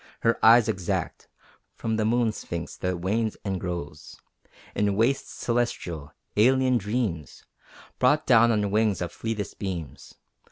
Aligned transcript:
Her 0.21 0.43
eyes 0.43 0.67
exact 0.67 1.27
From 1.75 1.95
the 1.97 2.05
Moon 2.05 2.31
Sphinx 2.31 2.75
that 2.77 2.99
wanes 3.01 3.37
and 3.45 3.61
grows 3.61 4.19
In 4.73 4.95
wastes 4.95 5.31
celestial, 5.31 6.11
alien 6.35 6.79
dreams 6.79 7.45
Brought 7.99 8.25
down 8.25 8.51
on 8.51 8.71
wings 8.71 9.03
of 9.03 9.11
fleetest 9.11 9.59
beams. 9.59 10.15